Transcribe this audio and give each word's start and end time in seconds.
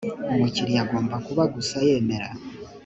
umukiriya 0.31 0.81
agomba 0.85 1.15
kuba 1.27 1.43
gusa 1.55 1.75
yemera 1.87 2.29